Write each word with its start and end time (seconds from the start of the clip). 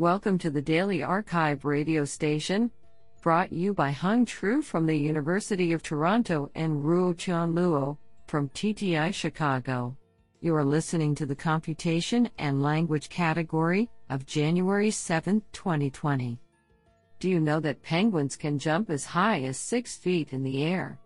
Welcome 0.00 0.38
to 0.38 0.48
the 0.48 0.62
Daily 0.62 1.02
Archive 1.02 1.66
radio 1.66 2.06
station, 2.06 2.70
brought 3.20 3.52
you 3.52 3.74
by 3.74 3.90
Hung 3.90 4.24
Tru 4.24 4.62
from 4.62 4.86
the 4.86 4.96
University 4.96 5.74
of 5.74 5.82
Toronto 5.82 6.50
and 6.54 6.82
Ruo 6.82 7.14
Chan 7.14 7.52
Luo 7.52 7.98
from 8.26 8.48
TTI 8.48 9.12
Chicago. 9.12 9.94
You 10.40 10.54
are 10.54 10.64
listening 10.64 11.14
to 11.16 11.26
the 11.26 11.36
Computation 11.36 12.30
and 12.38 12.62
Language 12.62 13.10
category 13.10 13.90
of 14.08 14.24
January 14.24 14.90
7, 14.90 15.42
2020. 15.52 16.40
Do 17.18 17.28
you 17.28 17.38
know 17.38 17.60
that 17.60 17.82
penguins 17.82 18.36
can 18.36 18.58
jump 18.58 18.88
as 18.88 19.04
high 19.04 19.42
as 19.42 19.58
6 19.58 19.98
feet 19.98 20.32
in 20.32 20.42
the 20.42 20.64
air? 20.64 20.98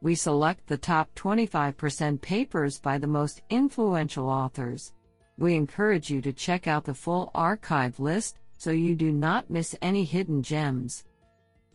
We 0.00 0.14
select 0.14 0.66
the 0.68 0.78
top 0.78 1.14
25% 1.16 2.22
papers 2.22 2.78
by 2.78 2.96
the 2.96 3.06
most 3.06 3.42
influential 3.50 4.30
authors. 4.30 4.94
We 5.38 5.54
encourage 5.54 6.10
you 6.10 6.20
to 6.22 6.32
check 6.32 6.66
out 6.66 6.84
the 6.84 6.94
full 6.94 7.30
archive 7.34 7.98
list 7.98 8.38
so 8.58 8.70
you 8.70 8.94
do 8.94 9.10
not 9.10 9.50
miss 9.50 9.74
any 9.82 10.04
hidden 10.04 10.42
gems. 10.42 11.04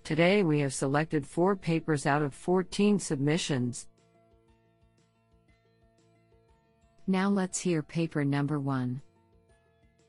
Today 0.04 0.44
we 0.44 0.60
have 0.60 0.74
selected 0.74 1.28
four 1.28 1.56
papers 1.56 2.06
out 2.06 2.22
of 2.22 2.34
14 2.34 2.98
submissions. 3.00 3.88
Now 7.08 7.30
let's 7.30 7.60
hear 7.60 7.82
paper 7.82 8.24
number 8.24 8.60
one. 8.60 9.02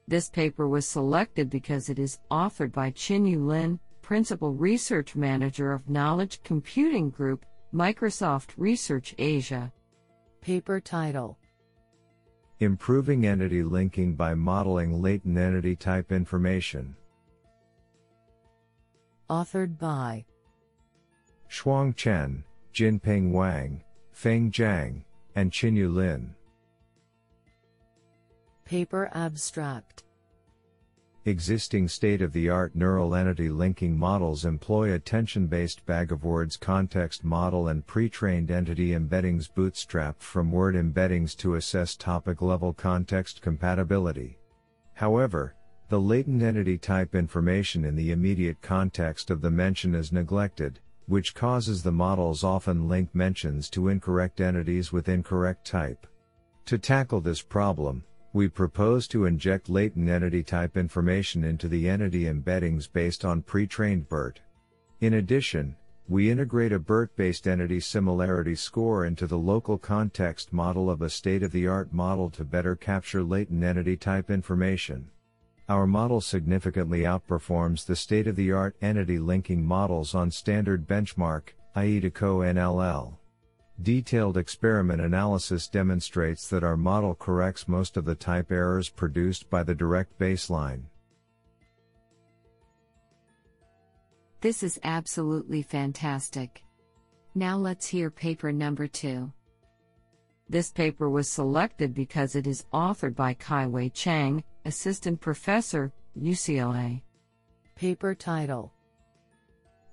This 0.06 0.30
paper 0.30 0.68
was 0.68 0.88
selected 0.88 1.50
because 1.50 1.88
it 1.88 1.98
is 1.98 2.18
authored 2.30 2.72
by 2.72 2.90
Chin-Yew 2.90 3.44
Lin, 3.44 3.78
Principal 4.00 4.54
Research 4.54 5.14
Manager 5.16 5.72
of 5.72 5.90
Knowledge 5.90 6.42
Computing 6.42 7.10
Group, 7.10 7.44
Microsoft 7.74 8.50
Research 8.56 9.14
Asia. 9.18 9.72
Paper 10.40 10.80
title 10.80 11.38
Improving 12.60 13.24
entity 13.24 13.62
linking 13.62 14.16
by 14.16 14.34
modeling 14.34 15.00
latent 15.00 15.38
entity 15.38 15.76
type 15.76 16.10
information. 16.10 16.96
Authored 19.30 19.78
by 19.78 20.24
Shuang 21.48 21.94
Chen, 21.94 22.42
Jinpeng 22.74 23.30
Wang, 23.30 23.84
Feng 24.10 24.50
Zhang, 24.50 25.04
and 25.36 25.52
Chin-Yew 25.52 25.88
Lin. 25.88 26.34
Paper 28.64 29.08
abstract 29.14 29.97
Existing 31.28 31.88
state-of-the-art 31.88 32.74
neural 32.74 33.14
entity 33.14 33.50
linking 33.50 33.98
models 33.98 34.46
employ 34.46 34.94
attention-based 34.94 35.84
bag 35.84 36.10
of 36.10 36.24
words 36.24 36.56
context 36.56 37.22
model 37.22 37.68
and 37.68 37.86
pre-trained 37.86 38.50
entity 38.50 38.92
embeddings 38.92 39.46
bootstrapped 39.46 40.22
from 40.22 40.50
word 40.50 40.74
embeddings 40.74 41.36
to 41.36 41.56
assess 41.56 41.96
topic-level 41.96 42.72
context 42.72 43.42
compatibility. 43.42 44.38
However, 44.94 45.54
the 45.90 46.00
latent 46.00 46.42
entity 46.42 46.78
type 46.78 47.14
information 47.14 47.84
in 47.84 47.94
the 47.94 48.10
immediate 48.10 48.62
context 48.62 49.28
of 49.28 49.42
the 49.42 49.50
mention 49.50 49.94
is 49.94 50.10
neglected, 50.10 50.80
which 51.08 51.34
causes 51.34 51.82
the 51.82 51.92
models 51.92 52.42
often 52.42 52.88
link 52.88 53.14
mentions 53.14 53.68
to 53.68 53.88
incorrect 53.88 54.40
entities 54.40 54.94
with 54.94 55.10
incorrect 55.10 55.66
type. 55.66 56.06
To 56.64 56.78
tackle 56.78 57.20
this 57.20 57.42
problem, 57.42 58.02
we 58.38 58.46
propose 58.46 59.08
to 59.08 59.24
inject 59.24 59.68
latent 59.68 60.08
entity 60.08 60.44
type 60.44 60.76
information 60.76 61.42
into 61.42 61.66
the 61.66 61.88
entity 61.88 62.26
embeddings 62.26 62.88
based 62.90 63.24
on 63.24 63.42
pre-trained 63.42 64.08
BERT. 64.08 64.38
In 65.00 65.14
addition, 65.14 65.74
we 66.08 66.30
integrate 66.30 66.70
a 66.70 66.78
BERT-based 66.78 67.48
entity 67.48 67.80
similarity 67.80 68.54
score 68.54 69.04
into 69.04 69.26
the 69.26 69.36
local 69.36 69.76
context 69.76 70.52
model 70.52 70.88
of 70.88 71.02
a 71.02 71.10
state-of-the-art 71.10 71.92
model 71.92 72.30
to 72.30 72.44
better 72.44 72.76
capture 72.76 73.24
latent 73.24 73.64
entity 73.64 73.96
type 73.96 74.30
information. 74.30 75.10
Our 75.68 75.88
model 75.88 76.20
significantly 76.20 77.00
outperforms 77.00 77.86
the 77.86 77.96
state-of-the-art 77.96 78.76
entity 78.80 79.18
linking 79.18 79.66
models 79.66 80.14
on 80.14 80.30
standard 80.30 80.86
benchmark, 80.86 81.48
AIDA-CoNLL. 81.76 83.17
Detailed 83.82 84.36
experiment 84.36 85.00
analysis 85.00 85.68
demonstrates 85.68 86.48
that 86.48 86.64
our 86.64 86.76
model 86.76 87.14
corrects 87.14 87.68
most 87.68 87.96
of 87.96 88.04
the 88.04 88.14
type 88.14 88.50
errors 88.50 88.88
produced 88.88 89.48
by 89.50 89.62
the 89.62 89.74
direct 89.74 90.18
baseline. 90.18 90.82
This 94.40 94.62
is 94.64 94.80
absolutely 94.82 95.62
fantastic. 95.62 96.64
Now 97.36 97.56
let's 97.56 97.86
hear 97.86 98.10
paper 98.10 98.52
number 98.52 98.88
two. 98.88 99.32
This 100.48 100.70
paper 100.70 101.08
was 101.08 101.30
selected 101.30 101.94
because 101.94 102.34
it 102.34 102.46
is 102.46 102.66
authored 102.72 103.14
by 103.14 103.34
Kai-Wei 103.34 103.90
Chang, 103.90 104.42
Assistant 104.64 105.20
Professor, 105.20 105.92
UCLA. 106.18 107.02
Paper 107.76 108.14
title 108.14 108.72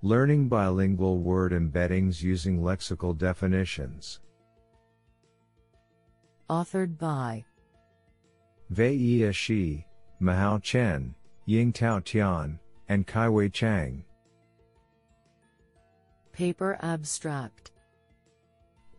Learning 0.05 0.47
bilingual 0.47 1.17
word 1.17 1.51
embeddings 1.51 2.21
using 2.21 2.61
lexical 2.61 3.17
definitions. 3.17 4.19
Authored 6.47 6.95
by 6.99 7.43
Wei 8.69 9.31
Shi, 9.31 9.83
Muhao 10.21 10.61
Chen, 10.61 11.15
Yingtao 11.47 12.03
Tian, 12.03 12.59
and 12.87 13.07
Kai-Wei 13.07 13.49
Chang. 13.49 14.05
Paper 16.31 16.77
abstract 16.83 17.71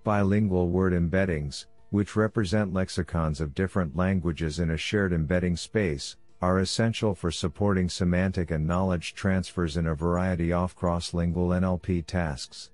Bilingual 0.02 0.70
word 0.70 0.92
embeddings, 0.92 1.66
which 1.90 2.16
represent 2.16 2.74
lexicons 2.74 3.40
of 3.40 3.54
different 3.54 3.94
languages 3.94 4.58
in 4.58 4.72
a 4.72 4.76
shared 4.76 5.12
embedding 5.12 5.56
space, 5.56 6.16
are 6.46 6.60
essential 6.60 7.12
for 7.12 7.32
supporting 7.32 7.88
semantic 7.88 8.52
and 8.52 8.64
knowledge 8.64 9.14
transfers 9.14 9.76
in 9.76 9.88
a 9.88 9.94
variety 9.96 10.52
of 10.52 10.76
cross-lingual 10.76 11.48
NLP 11.48 12.06
tasks. 12.06 12.70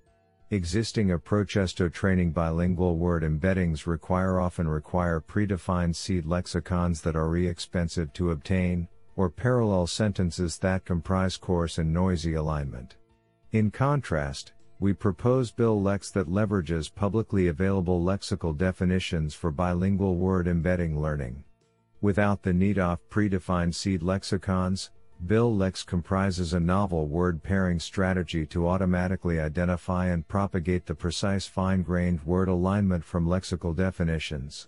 Existing 0.50 1.12
approaches 1.12 1.72
to 1.72 1.88
training 1.88 2.32
bilingual 2.32 2.98
word 2.98 3.22
embeddings 3.22 3.86
require 3.86 4.38
often 4.38 4.68
require 4.68 5.22
predefined 5.22 5.96
seed 5.96 6.26
lexicons 6.26 7.00
that 7.00 7.16
are 7.16 7.34
expensive 7.38 8.12
to 8.12 8.32
obtain, 8.32 8.86
or 9.16 9.30
parallel 9.30 9.86
sentences 9.86 10.58
that 10.58 10.84
comprise 10.84 11.38
coarse 11.38 11.78
and 11.78 11.90
noisy 11.90 12.34
alignment. 12.34 12.96
In 13.52 13.70
contrast, 13.70 14.52
we 14.80 14.92
propose 14.92 15.50
BilLex 15.50 16.12
that 16.12 16.28
leverages 16.28 16.94
publicly 16.94 17.48
available 17.48 18.04
lexical 18.04 18.54
definitions 18.54 19.32
for 19.32 19.50
bilingual 19.50 20.16
word 20.16 20.46
embedding 20.46 21.00
learning. 21.00 21.42
Without 22.02 22.42
the 22.42 22.52
need 22.52 22.80
of 22.80 22.98
predefined 23.10 23.72
seed 23.72 24.02
lexicons, 24.02 24.90
BilLex 25.24 25.86
comprises 25.86 26.52
a 26.52 26.58
novel 26.58 27.06
word 27.06 27.44
pairing 27.44 27.78
strategy 27.78 28.44
to 28.46 28.66
automatically 28.66 29.38
identify 29.38 30.06
and 30.06 30.26
propagate 30.26 30.84
the 30.84 30.96
precise 30.96 31.46
fine-grained 31.46 32.20
word 32.26 32.48
alignment 32.48 33.04
from 33.04 33.28
lexical 33.28 33.74
definitions. 33.74 34.66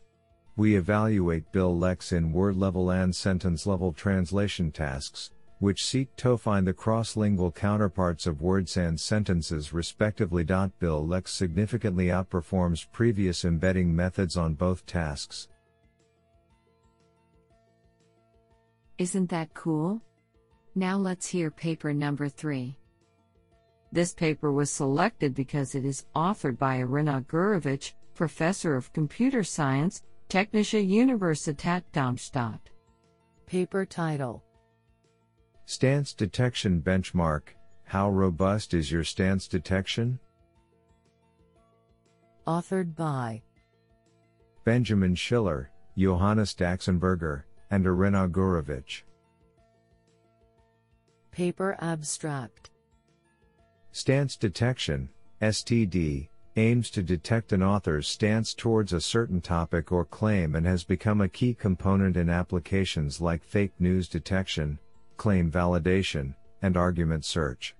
We 0.54 0.76
evaluate 0.76 1.50
BilLex 1.50 2.12
in 2.12 2.32
word-level 2.32 2.92
and 2.92 3.12
sentence-level 3.12 3.94
translation 3.94 4.70
tasks, 4.70 5.32
which 5.58 5.84
seek 5.84 6.14
to 6.18 6.36
find 6.36 6.64
the 6.64 6.72
cross-lingual 6.72 7.50
counterparts 7.50 8.28
of 8.28 8.42
words 8.42 8.76
and 8.76 9.00
sentences 9.00 9.72
respectively. 9.72 10.44
BilLex 10.44 11.32
significantly 11.32 12.06
outperforms 12.06 12.86
previous 12.92 13.44
embedding 13.44 13.94
methods 13.94 14.36
on 14.36 14.54
both 14.54 14.86
tasks. 14.86 15.48
Isn't 18.96 19.28
that 19.30 19.52
cool? 19.54 20.00
Now 20.76 20.96
let's 20.96 21.26
hear 21.26 21.50
paper 21.50 21.92
number 21.92 22.28
3. 22.28 22.76
This 23.90 24.14
paper 24.14 24.52
was 24.52 24.70
selected 24.70 25.34
because 25.34 25.74
it 25.74 25.84
is 25.84 26.06
authored 26.14 26.58
by 26.58 26.78
Iryna 26.78 27.26
Gurevych, 27.26 27.92
Professor 28.14 28.76
of 28.76 28.92
Computer 28.92 29.42
Science, 29.42 30.02
Technische 30.28 30.84
Universität 30.84 31.82
Darmstadt. 31.92 32.70
Paper 33.46 33.84
title 33.84 34.44
Stance 35.66 36.12
Detection 36.12 36.80
Benchmark 36.80 37.54
How 37.84 38.10
robust 38.10 38.74
is 38.74 38.92
your 38.92 39.04
stance 39.04 39.48
detection? 39.48 40.20
Authored 42.46 42.94
by 42.94 43.42
Benjamin 44.64 45.14
Schiller, 45.14 45.70
Johannes 45.96 46.54
Daxenberger, 46.54 47.44
and 47.74 47.86
Iryna 47.86 48.30
Gurevych. 48.30 49.02
Paper 51.32 51.76
Abstract 51.80 52.70
Stance 53.90 54.36
Detection, 54.36 55.08
STD, 55.42 56.28
aims 56.54 56.88
to 56.90 57.02
detect 57.02 57.52
an 57.52 57.64
author's 57.64 58.06
stance 58.06 58.54
towards 58.54 58.92
a 58.92 59.00
certain 59.00 59.40
topic 59.40 59.90
or 59.90 60.04
claim 60.04 60.54
and 60.54 60.64
has 60.64 60.84
become 60.84 61.20
a 61.20 61.28
key 61.28 61.52
component 61.52 62.16
in 62.16 62.30
applications 62.30 63.20
like 63.20 63.42
fake 63.42 63.72
news 63.80 64.08
detection, 64.08 64.78
claim 65.16 65.50
validation, 65.50 66.32
and 66.62 66.76
argument 66.76 67.24
search. 67.24 67.74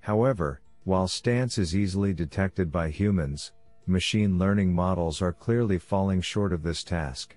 However, 0.00 0.62
while 0.84 1.06
stance 1.06 1.58
is 1.58 1.76
easily 1.76 2.14
detected 2.14 2.72
by 2.72 2.88
humans, 2.88 3.52
machine 3.86 4.38
learning 4.38 4.72
models 4.72 5.20
are 5.20 5.34
clearly 5.34 5.78
falling 5.78 6.22
short 6.22 6.54
of 6.54 6.62
this 6.62 6.82
task. 6.82 7.36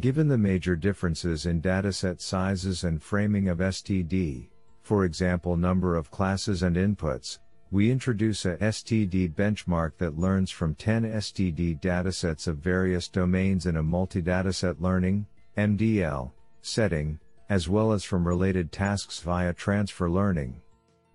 Given 0.00 0.26
the 0.26 0.38
major 0.38 0.74
differences 0.74 1.46
in 1.46 1.62
dataset 1.62 2.20
sizes 2.20 2.82
and 2.82 3.00
framing 3.00 3.48
of 3.48 3.58
STD, 3.58 4.48
for 4.82 5.04
example 5.04 5.56
number 5.56 5.96
of 5.96 6.10
classes 6.10 6.62
and 6.62 6.76
inputs, 6.76 7.38
we 7.70 7.90
introduce 7.90 8.44
a 8.44 8.56
STD 8.56 9.34
benchmark 9.34 9.92
that 9.98 10.18
learns 10.18 10.50
from 10.50 10.74
10 10.74 11.04
STD 11.04 11.80
datasets 11.80 12.46
of 12.46 12.58
various 12.58 13.08
domains 13.08 13.66
in 13.66 13.76
a 13.76 13.82
multi-dataset 13.82 14.80
learning, 14.80 15.26
MDL, 15.56 16.32
setting, 16.60 17.18
as 17.48 17.68
well 17.68 17.92
as 17.92 18.04
from 18.04 18.26
related 18.26 18.72
tasks 18.72 19.20
via 19.20 19.52
transfer 19.52 20.10
learning. 20.10 20.60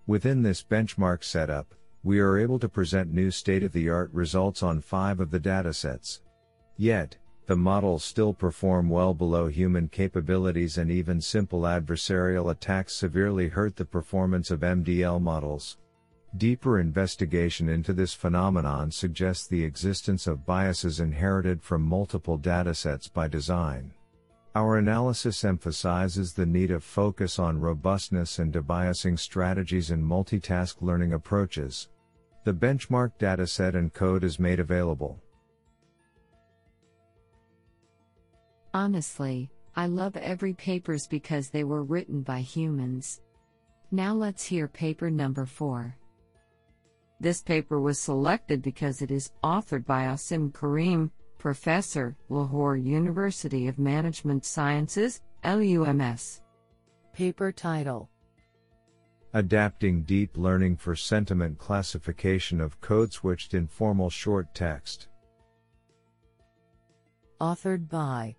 Within 0.06 0.42
this 0.42 0.62
benchmark 0.62 1.22
setup, 1.22 1.74
we 2.02 2.18
are 2.18 2.38
able 2.38 2.58
to 2.58 2.68
present 2.68 3.12
new 3.12 3.30
state-of-the-art 3.30 4.10
results 4.12 4.62
on 4.62 4.80
five 4.80 5.20
of 5.20 5.30
the 5.30 5.40
datasets. 5.40 6.20
Yet, 6.76 7.16
the 7.50 7.56
models 7.56 8.04
still 8.04 8.32
perform 8.32 8.88
well 8.88 9.12
below 9.12 9.48
human 9.48 9.88
capabilities 9.88 10.78
and 10.78 10.88
even 10.88 11.20
simple 11.20 11.62
adversarial 11.62 12.52
attacks 12.52 12.94
severely 12.94 13.48
hurt 13.48 13.74
the 13.74 13.84
performance 13.84 14.52
of 14.52 14.60
MDL 14.60 15.20
models. 15.20 15.76
Deeper 16.36 16.78
investigation 16.78 17.68
into 17.68 17.92
this 17.92 18.14
phenomenon 18.14 18.92
suggests 18.92 19.48
the 19.48 19.64
existence 19.64 20.28
of 20.28 20.46
biases 20.46 21.00
inherited 21.00 21.60
from 21.60 21.82
multiple 21.82 22.38
datasets 22.38 23.12
by 23.12 23.26
design. 23.26 23.92
Our 24.54 24.78
analysis 24.78 25.42
emphasizes 25.44 26.32
the 26.32 26.46
need 26.46 26.70
of 26.70 26.84
focus 26.84 27.40
on 27.40 27.58
robustness 27.58 28.38
and 28.38 28.52
debiasing 28.52 29.18
strategies 29.18 29.90
in 29.90 30.00
multitask 30.00 30.80
learning 30.82 31.14
approaches. 31.14 31.88
The 32.44 32.54
benchmark 32.54 33.18
dataset 33.18 33.74
and 33.74 33.92
code 33.92 34.22
is 34.22 34.38
made 34.38 34.60
available. 34.60 35.18
Honestly, 38.72 39.50
I 39.74 39.86
love 39.86 40.16
every 40.16 40.54
papers 40.54 41.06
because 41.06 41.50
they 41.50 41.64
were 41.64 41.82
written 41.82 42.22
by 42.22 42.40
humans. 42.40 43.20
Now 43.90 44.14
let's 44.14 44.44
hear 44.44 44.68
paper 44.68 45.10
number 45.10 45.44
4. 45.46 45.96
This 47.18 47.42
paper 47.42 47.80
was 47.80 47.98
selected 47.98 48.62
because 48.62 49.02
it 49.02 49.10
is 49.10 49.32
authored 49.42 49.84
by 49.84 50.04
Asim 50.04 50.54
Karim, 50.54 51.10
Professor, 51.38 52.16
Lahore 52.28 52.76
University 52.76 53.66
of 53.66 53.78
Management 53.78 54.44
Sciences, 54.44 55.20
LUMS. 55.44 56.42
Paper 57.12 57.50
title 57.50 58.08
Adapting 59.34 60.02
Deep 60.02 60.36
Learning 60.36 60.76
for 60.76 60.94
Sentiment 60.94 61.58
Classification 61.58 62.60
of 62.60 62.80
Code 62.80 63.12
Switched 63.12 63.54
Informal 63.54 64.10
Short 64.10 64.54
Text. 64.54 65.08
Authored 67.40 67.88
by 67.88 68.36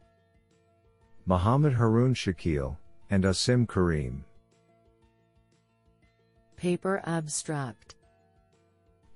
Muhammad 1.25 1.73
Haroon 1.73 2.13
Shakeel, 2.13 2.77
and 3.09 3.23
Asim 3.23 3.67
Karim. 3.67 4.25
Paper 6.55 7.01
Abstract 7.05 7.95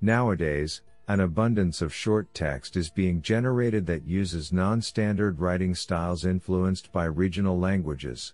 Nowadays, 0.01 0.81
an 1.07 1.19
abundance 1.19 1.81
of 1.81 1.93
short 1.93 2.33
text 2.33 2.75
is 2.75 2.89
being 2.89 3.21
generated 3.21 3.85
that 3.85 4.05
uses 4.05 4.51
non 4.51 4.81
standard 4.81 5.39
writing 5.39 5.73
styles 5.73 6.25
influenced 6.25 6.91
by 6.91 7.05
regional 7.05 7.59
languages. 7.59 8.33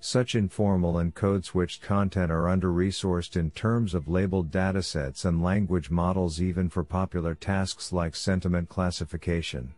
Such 0.00 0.34
informal 0.34 0.98
and 0.98 1.14
code 1.14 1.44
switched 1.44 1.82
content 1.82 2.30
are 2.30 2.48
under 2.48 2.68
resourced 2.70 3.36
in 3.36 3.50
terms 3.50 3.94
of 3.94 4.08
labeled 4.08 4.50
datasets 4.50 5.24
and 5.24 5.42
language 5.42 5.90
models, 5.90 6.40
even 6.40 6.68
for 6.68 6.84
popular 6.84 7.34
tasks 7.34 7.92
like 7.92 8.14
sentiment 8.14 8.68
classification. 8.68 9.74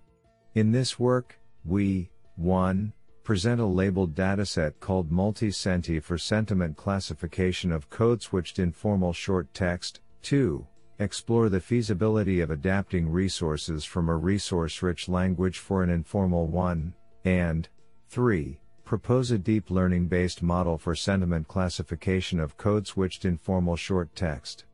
In 0.54 0.72
this 0.72 0.98
work, 0.98 1.38
we 1.64 2.10
1 2.36 2.92
present 3.28 3.60
a 3.60 3.66
labeled 3.66 4.14
dataset 4.14 4.72
called 4.80 5.12
Multi-Senti 5.12 6.00
for 6.00 6.16
sentiment 6.16 6.74
classification 6.78 7.70
of 7.70 7.90
code-switched 7.90 8.58
informal 8.58 9.12
short 9.12 9.52
text. 9.52 10.00
2. 10.22 10.66
Explore 10.98 11.50
the 11.50 11.60
feasibility 11.60 12.40
of 12.40 12.50
adapting 12.50 13.06
resources 13.06 13.84
from 13.84 14.08
a 14.08 14.16
resource-rich 14.16 15.10
language 15.10 15.58
for 15.58 15.82
an 15.82 15.90
informal 15.90 16.46
one. 16.46 16.94
And 17.26 17.68
3. 18.08 18.58
Propose 18.86 19.30
a 19.30 19.36
deep 19.36 19.70
learning-based 19.70 20.42
model 20.42 20.78
for 20.78 20.94
sentiment 20.94 21.46
classification 21.48 22.40
of 22.40 22.56
code-switched 22.56 23.26
informal 23.26 23.76
short 23.76 24.08
text. 24.16 24.64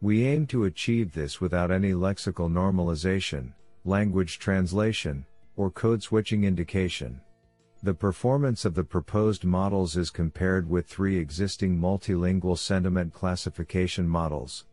We 0.00 0.24
aim 0.28 0.46
to 0.46 0.66
achieve 0.66 1.12
this 1.12 1.40
without 1.40 1.72
any 1.72 1.90
lexical 1.90 2.48
normalization, 2.48 3.52
language 3.84 4.38
translation, 4.38 5.26
or 5.56 5.72
code 5.72 6.04
switching 6.04 6.44
indication. 6.44 7.20
The 7.86 7.94
performance 7.94 8.64
of 8.64 8.74
the 8.74 8.82
proposed 8.82 9.44
models 9.44 9.96
is 9.96 10.10
compared 10.10 10.68
with 10.68 10.88
three 10.88 11.18
existing 11.18 11.78
multilingual 11.78 12.58
sentiment 12.58 13.12
classification 13.12 14.08
models. 14.08 14.64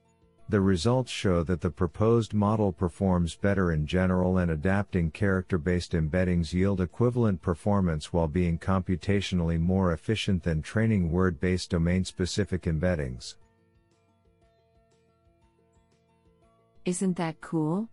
The 0.49 0.61
results 0.61 1.11
show 1.11 1.43
that 1.43 1.61
the 1.61 1.69
proposed 1.69 2.33
model 2.33 2.71
performs 2.73 3.35
better 3.35 3.71
in 3.71 3.85
general 3.85 4.39
and 4.39 4.49
adapting 4.49 5.11
character-based 5.11 5.91
embeddings 5.91 6.53
yield 6.53 6.81
equivalent 6.81 7.39
performance 7.43 8.11
while 8.11 8.27
being 8.27 8.57
computationally 8.57 9.59
more 9.59 9.93
efficient 9.93 10.41
than 10.41 10.63
training 10.63 11.11
word-based 11.11 11.69
domain-specific 11.69 12.63
embeddings. 12.63 13.35
Isn't 16.83 17.17
that 17.17 17.41
cool? 17.41 17.89